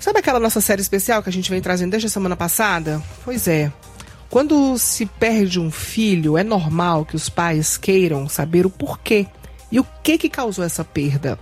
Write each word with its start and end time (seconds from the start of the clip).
Sabe 0.00 0.18
aquela 0.18 0.40
nossa 0.40 0.62
série 0.62 0.80
especial 0.80 1.22
que 1.22 1.28
a 1.28 1.32
gente 1.32 1.50
vem 1.50 1.60
trazendo 1.60 1.90
desde 1.90 2.06
a 2.06 2.10
semana 2.10 2.34
passada? 2.34 3.02
Pois 3.22 3.46
é. 3.46 3.70
Quando 4.30 4.78
se 4.78 5.04
perde 5.04 5.60
um 5.60 5.70
filho, 5.70 6.38
é 6.38 6.42
normal 6.42 7.04
que 7.04 7.14
os 7.14 7.28
pais 7.28 7.76
queiram 7.76 8.26
saber 8.26 8.64
o 8.64 8.70
porquê 8.70 9.26
e 9.70 9.78
o 9.78 9.86
que 10.02 10.16
que 10.16 10.30
causou 10.30 10.64
essa 10.64 10.82
perda. 10.82 11.38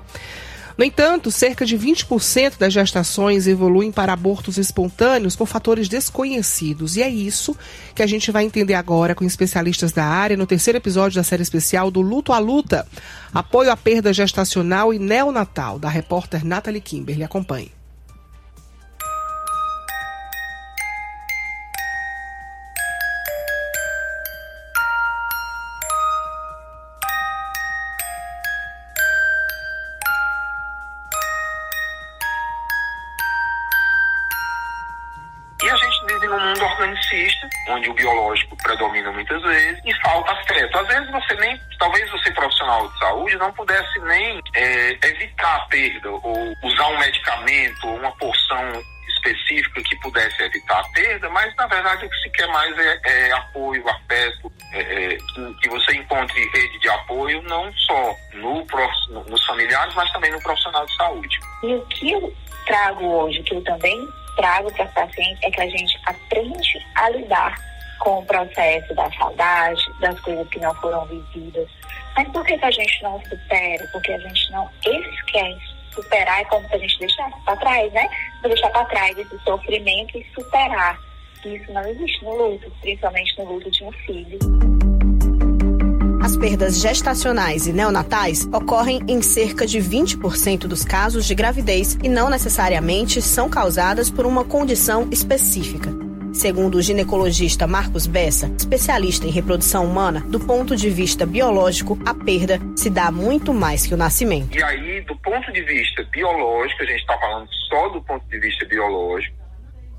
No 0.77 0.85
entanto, 0.85 1.31
cerca 1.31 1.65
de 1.65 1.79
20% 1.79 2.59
das 2.59 2.73
gestações 2.73 3.47
evoluem 3.47 3.93
para 3.93 4.13
abortos 4.13 4.59
espontâneos 4.59 5.37
por 5.37 5.47
fatores 5.47 5.89
desconhecidos. 5.89 6.97
E 6.97 7.03
é 7.03 7.09
isso 7.09 7.57
que 7.95 8.03
a 8.03 8.07
gente 8.07 8.33
vai 8.33 8.45
entender 8.45 8.75
agora 8.75 9.15
com 9.15 9.25
especialistas 9.25 9.93
da 9.93 10.05
área 10.05 10.37
no 10.37 10.47
terceiro 10.47 10.79
episódio 10.79 11.17
da 11.17 11.25
série 11.25 11.43
especial 11.43 11.93
do 11.93 12.01
Luto 12.01 12.33
à 12.33 12.39
Luta 12.39 12.87
Apoio 13.33 13.71
à 13.71 13.77
Perda 13.77 14.13
Gestacional 14.13 14.93
e 14.93 14.99
Neonatal, 14.99 15.79
da 15.79 15.89
repórter 15.89 16.45
Nathalie 16.45 16.81
Kimberly. 16.81 17.23
Acompanhe. 17.23 17.78
Onde 37.69 37.91
o 37.91 37.95
biológico 37.95 38.57
predomina 38.63 39.11
muitas 39.13 39.43
vezes 39.43 39.81
e 39.85 39.95
falta 40.01 40.33
afeto. 40.33 40.79
Às 40.79 40.89
vezes 40.89 41.11
você 41.11 41.35
nem, 41.35 41.61
talvez 41.79 42.11
você 42.11 42.31
profissional 42.33 42.89
de 42.89 42.99
saúde 42.99 43.37
não 43.37 43.53
pudesse 43.53 43.99
nem 44.01 44.41
é, 44.55 44.99
evitar 45.07 45.57
a 45.57 45.61
perda 45.67 46.11
ou 46.11 46.55
usar 46.63 46.87
um 46.89 46.99
medicamento 46.99 47.89
ou 47.89 47.97
uma 47.97 48.13
porção 48.13 48.73
específica 49.09 49.83
que 49.83 49.97
pudesse 50.01 50.43
evitar 50.43 50.81
a 50.81 50.89
perda, 50.91 51.29
mas 51.31 51.55
na 51.57 51.67
verdade 51.67 52.07
o 52.07 52.11
que 52.11 52.17
se 52.17 52.31
quer 52.31 52.47
mais 52.49 52.79
é, 52.79 53.01
é 53.05 53.33
apoio, 53.33 53.89
afeto, 53.89 54.53
é, 54.73 54.81
é 54.81 55.17
que, 55.17 55.55
que, 55.63 55.69
você 55.69 55.97
encontre 55.97 56.41
rede 56.51 56.79
de 56.79 56.89
apoio 56.89 57.43
não 57.43 57.73
só 57.73 58.15
no, 58.35 58.65
nos 59.25 59.47
familiares, 59.47 59.95
mas 59.95 60.11
também 60.13 60.31
no 60.31 60.41
profissional 60.41 60.87
de 60.87 60.97
saúde. 60.97 61.39
E 61.63 61.75
o 61.75 61.87
que 61.87 62.13
eu 62.13 62.33
trago 62.67 63.05
hoje, 63.05 63.43
que 63.43 63.55
eu 63.55 63.63
também 63.65 63.99
trago 64.39 64.73
para 64.73 64.87
os 64.87 64.93
pacientes 64.93 65.43
é 65.43 65.51
que 65.51 65.61
a 65.61 65.69
gente 65.69 66.01
aprende 66.07 66.87
a 66.95 67.11
lidar 67.11 67.55
com 67.99 68.21
o 68.21 68.25
processo 68.25 68.95
da 68.95 69.11
saudade, 69.13 69.83
das 70.01 70.19
coisas 70.21 70.49
que 70.49 70.61
não 70.61 70.75
foram 70.77 71.05
vividas. 71.07 71.69
Mas 72.17 72.29
por 72.29 72.45
que, 72.47 72.57
que 72.57 72.65
a 72.65 72.71
gente 72.71 73.03
não 73.03 73.21
supera? 73.25 73.87
Porque 73.93 74.13
a 74.13 74.19
gente 74.19 74.53
não 74.53 74.71
esquece. 74.87 75.79
Superar 75.93 76.41
é 76.41 76.45
como 76.45 76.67
se 76.69 76.75
a 76.77 76.79
gente 76.79 76.99
deixasse 77.01 77.35
para 77.45 77.57
trás, 77.57 77.93
né? 77.93 78.09
Deixar 78.43 78.71
para 78.71 78.85
trás 78.85 79.19
esse 79.19 79.39
sofrimento 79.41 80.17
e 80.17 80.25
superar. 80.33 80.97
Isso 81.45 81.73
não 81.73 81.83
existe 81.83 82.25
no 82.25 82.37
luto, 82.37 82.71
principalmente 82.81 83.39
no 83.39 83.53
luto 83.53 83.71
de 83.71 83.85
um 83.85 83.93
filho. 83.93 84.39
As 86.29 86.37
perdas 86.37 86.79
gestacionais 86.79 87.67
e 87.67 87.73
neonatais 87.73 88.47
ocorrem 88.53 89.01
em 89.09 89.23
cerca 89.23 89.67
de 89.67 89.79
20% 89.79 90.67
dos 90.67 90.85
casos 90.85 91.25
de 91.25 91.35
gravidez 91.35 91.97
e 92.03 92.09
não 92.11 92.29
necessariamente 92.29 93.23
são 93.23 93.49
causadas 93.49 94.11
por 94.11 94.27
uma 94.27 94.45
condição 94.45 95.09
específica. 95.11 95.89
Segundo 96.35 96.75
o 96.75 96.83
ginecologista 96.83 97.67
Marcos 97.67 98.07
Bessa, 98.07 98.47
especialista 98.59 99.27
em 99.27 99.31
reprodução 99.31 99.87
humana, 99.87 100.21
do 100.21 100.39
ponto 100.39 100.77
de 100.77 100.91
vista 100.91 101.25
biológico, 101.25 101.99
a 102.05 102.13
perda 102.13 102.61
se 102.77 102.91
dá 102.91 103.11
muito 103.11 103.55
mais 103.55 103.87
que 103.87 103.95
o 103.95 103.97
nascimento. 103.97 104.55
E 104.55 104.63
aí, 104.63 105.01
do 105.01 105.17
ponto 105.17 105.51
de 105.51 105.63
vista 105.63 106.03
biológico, 106.13 106.83
a 106.83 106.87
gente 106.87 107.01
está 107.01 107.19
falando 107.19 107.49
só 107.71 107.89
do 107.89 108.03
ponto 108.03 108.29
de 108.29 108.39
vista 108.39 108.67
biológico, 108.67 109.35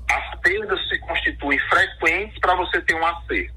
as 0.08 0.40
perdas 0.42 0.78
se 0.88 0.96
constituem 1.00 1.58
frequentes 1.58 2.38
para 2.38 2.54
você 2.54 2.80
ter 2.82 2.94
um 2.94 3.04
acerto. 3.04 3.52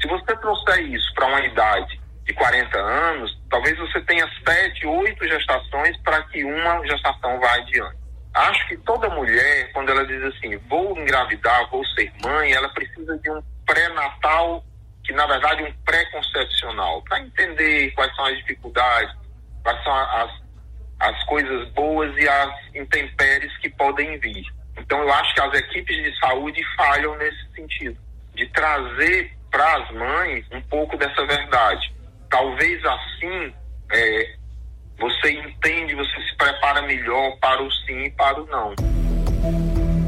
Se 0.00 0.08
você 0.08 0.34
trouxer 0.38 0.80
isso 0.86 1.12
para 1.14 1.26
uma 1.26 1.44
idade 1.44 2.02
de 2.24 2.32
40 2.32 2.78
anos, 2.78 3.38
talvez 3.50 3.76
você 3.78 4.00
tenha 4.02 4.28
sete, 4.46 4.86
oito 4.86 5.28
gestações 5.28 5.96
para 5.98 6.22
que 6.24 6.42
uma 6.42 6.86
gestação 6.86 7.38
vá 7.38 7.54
adiante. 7.54 7.96
Acho 8.34 8.66
que 8.66 8.76
toda 8.78 9.08
mulher, 9.10 9.70
quando 9.72 9.90
ela 9.90 10.06
diz 10.06 10.22
assim, 10.24 10.56
vou 10.68 10.98
engravidar, 10.98 11.68
vou 11.70 11.84
ser 11.88 12.10
mãe, 12.22 12.52
ela 12.52 12.68
precisa 12.70 13.16
de 13.18 13.30
um 13.30 13.42
pré-natal, 13.66 14.64
que 15.04 15.12
na 15.12 15.26
verdade 15.26 15.62
é 15.62 15.68
um 15.68 15.72
pré-concepcional, 15.84 17.02
para 17.02 17.20
entender 17.20 17.92
quais 17.92 18.14
são 18.16 18.24
as 18.24 18.36
dificuldades, 18.38 19.14
quais 19.62 19.84
são 19.84 19.94
as, 19.94 20.30
as 21.00 21.24
coisas 21.24 21.68
boas 21.70 22.16
e 22.16 22.28
as 22.28 22.74
intempéries 22.74 23.56
que 23.58 23.68
podem 23.68 24.18
vir. 24.18 24.44
Então 24.78 25.00
eu 25.02 25.12
acho 25.12 25.34
que 25.34 25.40
as 25.42 25.54
equipes 25.54 25.96
de 25.96 26.18
saúde 26.18 26.60
falham 26.74 27.16
nesse 27.18 27.52
sentido, 27.54 27.96
de 28.34 28.48
trazer 28.48 29.36
para 29.50 29.76
as 29.76 29.90
mães 29.92 30.44
um 30.50 30.60
pouco 30.62 30.96
dessa 30.96 31.24
verdade 31.26 31.93
talvez 32.34 32.84
assim 32.84 33.54
é, 33.92 34.34
você 34.98 35.30
entende, 35.30 35.94
você 35.94 36.20
se 36.22 36.36
prepara 36.36 36.82
melhor 36.82 37.36
para 37.40 37.62
o 37.62 37.70
sim 37.70 38.06
e 38.06 38.10
para 38.10 38.42
o 38.42 38.46
não. 38.46 38.74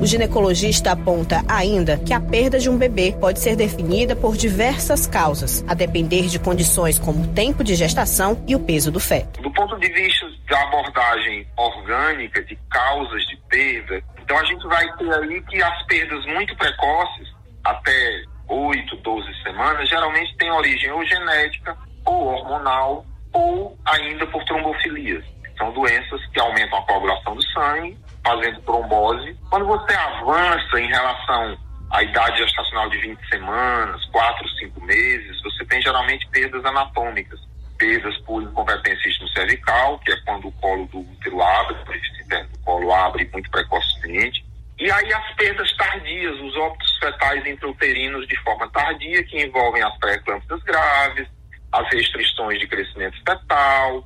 O 0.01 0.05
ginecologista 0.05 0.91
aponta 0.91 1.45
ainda 1.49 1.97
que 1.99 2.13
a 2.13 2.21
perda 2.21 2.59
de 2.59 2.69
um 2.69 2.77
bebê 2.77 3.17
pode 3.19 3.39
ser 3.39 3.55
definida 3.55 4.17
por 4.17 4.37
diversas 4.37 5.07
causas, 5.07 5.65
a 5.69 5.75
depender 5.75 6.27
de 6.27 6.41
condições 6.41 6.99
como 6.99 7.23
o 7.23 7.29
tempo 7.29 7.63
de 7.63 7.77
gestação 7.77 8.45
e 8.47 8.57
o 8.57 8.61
peso 8.61 8.91
do 8.91 8.99
feto. 8.99 9.41
Do 9.41 9.51
ponto 9.53 9.79
de 9.79 9.89
vista 9.89 10.27
da 10.51 10.61
abordagem 10.65 11.47
orgânica 11.57 12.43
de 12.43 12.57
causas 12.71 13.25
de 13.27 13.37
perda, 13.49 14.03
então 14.21 14.37
a 14.37 14.45
gente 14.45 14.67
vai 14.67 14.97
ter 14.97 15.15
aí 15.15 15.41
que 15.43 15.63
as 15.63 15.87
perdas 15.87 16.27
muito 16.27 16.57
precoces, 16.57 17.29
até 17.65 18.25
8, 18.49 18.97
12 18.97 19.43
semanas, 19.45 19.89
geralmente 19.89 20.37
têm 20.37 20.51
origem 20.51 20.91
ou 20.91 21.05
genética 21.07 21.87
ou 22.07 22.27
hormonal 22.29 23.05
ou 23.33 23.77
ainda 23.85 24.27
por 24.29 24.43
trombofilias. 24.45 25.25
São 25.59 25.73
doenças 25.73 26.25
que 26.33 26.41
aumentam 26.41 26.79
a 26.79 26.83
coagulação 26.83 27.35
do 27.35 27.43
sangue, 27.53 27.99
fazendo 28.25 28.61
trombose. 28.63 29.37
Quando 29.51 29.67
você 29.67 29.95
avança 29.95 30.81
em 30.81 30.89
relação 30.89 31.59
à 31.91 32.03
idade 32.03 32.39
gestacional 32.39 32.89
de 32.91 32.99
20 32.99 33.29
semanas, 33.29 34.05
4, 34.07 34.49
5 34.49 34.85
meses, 34.85 35.43
você 35.43 35.65
tem 35.65 35.81
geralmente 35.81 36.27
perdas 36.29 36.65
anatômicas. 36.65 37.41
Perdas 37.79 38.17
por 38.19 38.43
incompetência 38.43 39.11
cervical, 39.37 39.99
que 39.99 40.13
é 40.13 40.17
quando 40.25 40.49
o 40.49 40.53
colo 40.53 40.87
do 40.87 41.01
útero 41.01 41.43
abre, 41.43 41.77
o 41.77 42.65
colo 42.65 42.93
abre 42.93 43.29
muito 43.33 43.51
precocemente. 43.51 44.45
E 44.79 44.91
aí 44.91 45.13
as 45.13 45.35
perdas 45.37 45.75
tardias, 45.77 46.41
os 46.41 46.57
óbitos 46.57 46.99
fetais 46.99 47.47
intrauterinos 47.47 48.27
de 48.27 48.37
forma 48.43 48.69
tardia, 48.71 49.23
que 49.25 49.43
envolvem 49.43 49.83
as 49.83 49.97
pré-eclâmpsias 49.99 50.63
graves, 50.63 51.29
as 51.77 51.93
restrições 51.93 52.59
de 52.59 52.67
crescimento 52.67 53.17
fetal, 53.19 54.05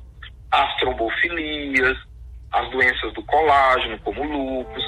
as 0.51 0.75
trombofilias, 0.77 1.97
as 2.51 2.69
doenças 2.71 3.13
do 3.13 3.23
colágeno, 3.23 3.97
como 3.99 4.23
lúpus. 4.23 4.83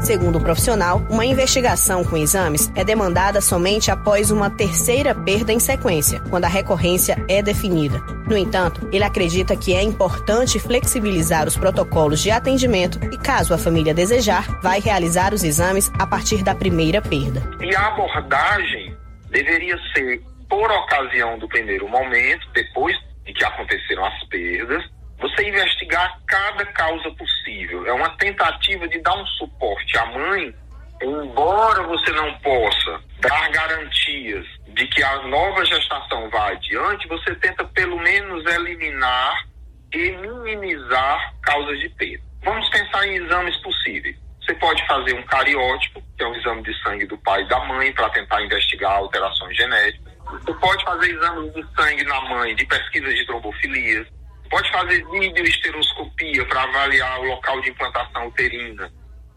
Segundo 0.00 0.38
o 0.38 0.40
profissional, 0.40 1.00
uma 1.10 1.24
investigação 1.24 2.02
com 2.02 2.16
exames 2.16 2.72
é 2.74 2.82
demandada 2.82 3.40
somente 3.40 3.90
após 3.90 4.32
uma 4.32 4.50
terceira 4.50 5.14
perda 5.14 5.52
em 5.52 5.60
sequência, 5.60 6.18
quando 6.28 6.44
a 6.44 6.48
recorrência 6.48 7.22
é 7.28 7.40
definida. 7.40 8.00
No 8.26 8.36
entanto, 8.36 8.88
ele 8.90 9.04
acredita 9.04 9.54
que 9.54 9.74
é 9.74 9.82
importante 9.82 10.58
flexibilizar 10.58 11.46
os 11.46 11.56
protocolos 11.56 12.20
de 12.20 12.32
atendimento 12.32 12.98
e, 13.12 13.18
caso 13.18 13.54
a 13.54 13.58
família 13.58 13.94
desejar, 13.94 14.60
vai 14.60 14.80
realizar 14.80 15.32
os 15.32 15.44
exames 15.44 15.92
a 15.98 16.06
partir 16.06 16.42
da 16.42 16.54
primeira 16.54 17.00
perda. 17.00 17.42
E 17.60 17.76
a 17.76 17.86
abordagem 17.88 18.96
deveria 19.30 19.78
ser 19.94 20.20
por 20.52 20.70
ocasião 20.70 21.38
do 21.38 21.48
primeiro 21.48 21.88
momento, 21.88 22.46
depois 22.52 22.94
de 23.24 23.32
que 23.32 23.42
aconteceram 23.42 24.04
as 24.04 24.22
perdas, 24.24 24.84
você 25.18 25.48
investigar 25.48 26.20
cada 26.26 26.66
causa 26.66 27.10
possível. 27.12 27.86
É 27.86 27.92
uma 27.94 28.10
tentativa 28.18 28.86
de 28.86 29.00
dar 29.00 29.16
um 29.16 29.26
suporte 29.28 29.96
à 29.96 30.04
mãe, 30.04 30.54
embora 31.02 31.84
você 31.84 32.12
não 32.12 32.34
possa 32.40 33.00
dar 33.20 33.50
garantias 33.50 34.44
de 34.74 34.86
que 34.88 35.02
a 35.02 35.22
nova 35.22 35.64
gestação 35.64 36.28
vá 36.28 36.50
adiante, 36.50 37.08
você 37.08 37.34
tenta 37.36 37.64
pelo 37.68 37.98
menos 37.98 38.44
eliminar 38.44 39.46
e 39.90 40.10
minimizar 40.10 41.32
causas 41.44 41.80
de 41.80 41.88
perda. 41.88 42.22
Vamos 42.44 42.68
pensar 42.68 43.06
em 43.06 43.24
exames 43.24 43.56
possíveis. 43.62 44.18
Você 44.44 44.52
pode 44.56 44.86
fazer 44.86 45.14
um 45.14 45.22
cariótipo, 45.22 46.02
que 46.14 46.22
é 46.22 46.26
um 46.26 46.34
exame 46.34 46.62
de 46.62 46.82
sangue 46.82 47.06
do 47.06 47.16
pai 47.16 47.42
e 47.42 47.48
da 47.48 47.58
mãe, 47.60 47.90
para 47.94 48.10
tentar 48.10 48.42
investigar 48.42 48.92
alterações 48.92 49.56
genéticas. 49.56 50.11
Você 50.32 50.54
pode 50.54 50.84
fazer 50.84 51.10
exames 51.10 51.52
de 51.52 51.64
sangue 51.76 52.04
na 52.04 52.20
mãe, 52.22 52.54
de 52.56 52.64
pesquisa 52.66 53.12
de 53.12 53.26
trombofilias. 53.26 54.06
Pode 54.50 54.70
fazer 54.70 55.04
videoesteroscopia 55.10 56.44
para 56.46 56.62
avaliar 56.62 57.20
o 57.20 57.24
local 57.24 57.60
de 57.60 57.70
implantação 57.70 58.26
uterina. 58.28 58.90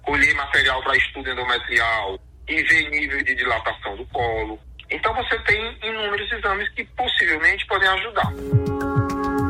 Colher 0.03 0.33
material 0.35 0.81
para 0.83 0.97
estudo 0.97 1.29
endometrial 1.29 2.19
e 2.47 2.63
ver 2.63 2.89
nível 2.89 3.23
de 3.23 3.35
dilatação 3.35 3.95
do 3.97 4.05
colo. 4.07 4.59
Então 4.89 5.13
você 5.13 5.37
tem 5.39 5.77
inúmeros 5.83 6.31
exames 6.31 6.69
que 6.69 6.83
possivelmente 6.85 7.65
podem 7.67 7.89
ajudar. 7.89 8.31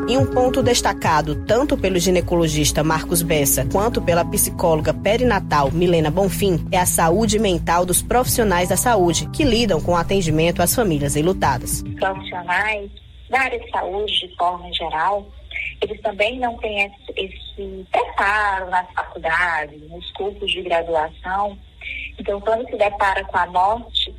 E 0.07 0.15
um 0.17 0.25
ponto 0.27 0.61
destacado 0.61 1.43
tanto 1.47 1.75
pelo 1.75 1.97
ginecologista 1.97 2.83
Marcos 2.83 3.23
Bessa 3.23 3.65
quanto 3.65 3.99
pela 3.99 4.23
psicóloga 4.23 4.93
perinatal 4.93 5.71
Milena 5.71 6.11
Bonfim 6.11 6.63
é 6.71 6.77
a 6.77 6.85
saúde 6.85 7.39
mental 7.39 7.87
dos 7.87 8.03
profissionais 8.03 8.69
da 8.69 8.77
saúde 8.77 9.27
que 9.31 9.43
lidam 9.43 9.81
com 9.81 9.93
o 9.93 9.95
atendimento 9.95 10.61
às 10.61 10.75
famílias 10.75 11.15
enlutadas. 11.15 11.81
Profissionais 11.99 12.91
da 13.31 13.39
área 13.39 13.59
de 13.59 13.67
saúde, 13.71 14.27
de 14.27 14.35
forma 14.35 14.71
geral, 14.71 15.25
eles 15.81 15.99
também 16.01 16.39
não 16.39 16.55
têm 16.57 16.85
esse, 16.85 17.13
esse 17.17 17.87
preparo 17.91 18.69
nas 18.69 18.87
faculdades, 18.93 19.89
nos 19.89 20.11
cursos 20.11 20.51
de 20.51 20.61
graduação. 20.61 21.57
Então, 22.19 22.39
quando 22.41 22.69
se 22.69 22.77
depara 22.77 23.23
com 23.25 23.37
a 23.39 23.47
morte, 23.47 24.13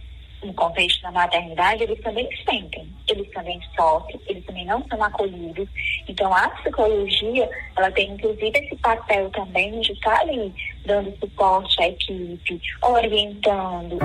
no 0.47 0.55
contexto 0.55 1.03
da 1.03 1.11
maternidade, 1.11 1.83
eles 1.83 2.01
também 2.01 2.29
sentem, 2.49 2.89
eles 3.09 3.29
também 3.33 3.61
sofrem, 3.77 4.21
eles 4.27 4.45
também 4.47 4.65
não 4.65 4.83
são 4.89 5.03
acolhidos. 5.03 5.69
Então, 6.09 6.33
a 6.33 6.49
psicologia, 6.51 7.49
ela 7.77 7.91
tem 7.91 8.11
inclusive 8.13 8.59
esse 8.59 8.77
papel 8.77 9.29
também 9.31 9.81
de 9.81 9.93
estar 9.93 10.21
ali 10.21 10.53
dando 10.85 11.15
suporte 11.19 11.83
à 11.83 11.89
equipe, 11.89 12.61
orientando. 12.83 13.99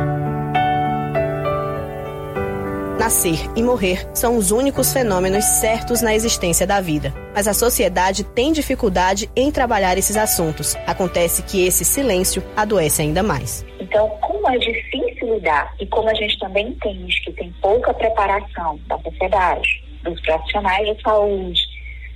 Nascer 3.01 3.39
e 3.55 3.63
morrer 3.63 4.07
são 4.13 4.37
os 4.37 4.51
únicos 4.51 4.93
fenômenos 4.93 5.43
certos 5.43 6.03
na 6.03 6.13
existência 6.13 6.67
da 6.67 6.79
vida. 6.79 7.11
Mas 7.33 7.47
a 7.47 7.53
sociedade 7.53 8.23
tem 8.23 8.51
dificuldade 8.51 9.27
em 9.35 9.49
trabalhar 9.49 9.97
esses 9.97 10.15
assuntos. 10.15 10.75
Acontece 10.85 11.41
que 11.41 11.65
esse 11.65 11.83
silêncio 11.83 12.43
adoece 12.55 13.01
ainda 13.01 13.23
mais. 13.23 13.65
Então, 13.79 14.07
como 14.21 14.47
é 14.51 14.57
difícil 14.59 15.10
lidar. 15.25 15.73
E 15.79 15.85
como 15.87 16.09
a 16.09 16.13
gente 16.13 16.37
também 16.39 16.69
entende 16.69 17.21
que 17.21 17.31
tem 17.33 17.51
pouca 17.61 17.93
preparação 17.93 18.79
da 18.87 18.97
sociedade, 18.99 19.83
dos 20.03 20.19
profissionais 20.21 20.95
de 20.95 21.01
saúde, 21.01 21.61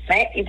né, 0.10 0.30
e 0.36 0.44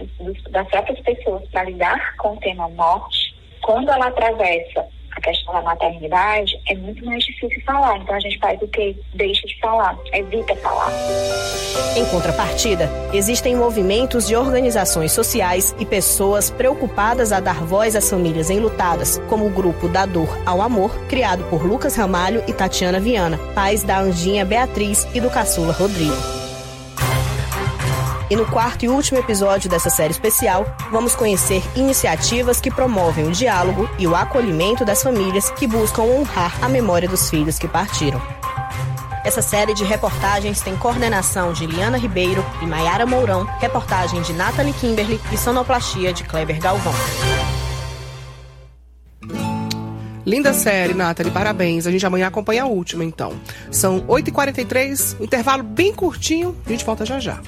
das 0.51 0.69
próprias 0.69 1.01
pessoas 1.01 1.49
para 1.51 1.65
lidar 1.65 2.17
com 2.17 2.35
o 2.35 2.41
tema 2.41 2.69
morte, 2.71 3.35
quando 3.63 3.91
ela 3.91 4.09
atravessa 4.09 4.87
a 5.17 5.21
questão 5.21 5.55
da 5.55 5.63
maternidade, 5.63 6.61
é 6.69 6.75
muito 6.75 7.05
mais 7.05 7.25
difícil 7.25 7.61
falar. 7.65 7.99
Então 7.99 8.15
a 8.15 8.21
gente 8.21 8.39
faz 8.39 8.61
o 8.61 8.69
que? 8.69 8.97
Deixa 9.15 9.47
de 9.47 9.59
falar, 9.59 9.99
evita 10.13 10.55
falar. 10.57 10.93
Em 11.97 12.05
contrapartida, 12.07 12.91
existem 13.13 13.57
movimentos 13.57 14.27
de 14.27 14.37
organizações 14.37 15.13
sociais 15.13 15.75
e 15.79 15.87
pessoas 15.87 16.51
preocupadas 16.51 17.33
a 17.33 17.41
dar 17.41 17.65
voz 17.65 17.97
às 17.97 18.09
famílias 18.09 18.51
enlutadas, 18.51 19.19
como 19.29 19.47
o 19.47 19.51
grupo 19.51 19.89
Da 19.89 20.05
Dor 20.05 20.29
ao 20.45 20.61
Amor, 20.61 20.95
criado 21.09 21.45
por 21.45 21.65
Lucas 21.65 21.97
Ramalho 21.97 22.43
e 22.47 22.53
Tatiana 22.53 23.01
Viana, 23.01 23.39
pais 23.55 23.83
da 23.83 23.99
Anjinha 23.99 24.45
Beatriz 24.45 25.07
e 25.15 25.21
do 25.21 25.31
caçula 25.31 25.73
Rodrigo. 25.73 26.46
E 28.29 28.35
no 28.35 28.45
quarto 28.45 28.85
e 28.85 28.89
último 28.89 29.21
episódio 29.21 29.71
dessa 29.71 29.89
série 29.89 30.11
especial, 30.11 30.67
vamos 30.91 31.15
conhecer 31.15 31.63
iniciativas 31.77 32.61
que 32.61 32.73
promovem 32.73 33.25
o 33.25 33.31
diálogo 33.31 33.89
e 34.01 34.07
o 34.07 34.17
acolhimento 34.17 34.85
das 34.85 35.01
famílias 35.01 35.49
que 35.51 35.65
buscam 35.65 36.03
honrar 36.03 36.53
a 36.61 36.69
memória 36.69 37.09
dos 37.09 37.31
filhos 37.31 37.57
que 37.57 37.69
partiram. 37.69 38.21
Essa 39.25 39.43
série 39.43 39.75
de 39.75 39.85
reportagens 39.85 40.61
tem 40.61 40.77
coordenação 40.77 41.53
de 41.53 41.67
Liana 41.67 41.99
Ribeiro 41.99 42.45
e 42.61 42.67
Maiara 42.67 43.07
Mourão, 43.07 43.45
reportagem 43.61 44.21
de 44.23 44.33
Nathalie 44.33 44.73
Kimberly 44.73 45.21
e 45.33 45.37
sonoplastia 45.37 46.13
de 46.13 46.25
Kleber 46.25 46.61
Galvão. 46.61 46.95
Linda 50.25 50.53
série, 50.53 50.95
Nathalie, 50.95 51.31
parabéns. 51.31 51.87
A 51.87 51.93
gente 51.93 52.05
amanhã 52.05 52.27
acompanha 52.27 52.65
a 52.65 52.67
última, 52.67 53.05
então. 53.05 53.33
São 53.71 54.01
8h43, 54.01 55.21
intervalo 55.21 55.63
bem 55.63 55.95
curtinho, 55.95 56.57
a 56.67 56.69
gente 56.69 56.85
volta 56.85 57.07
já 57.07 57.21
já. 57.21 57.41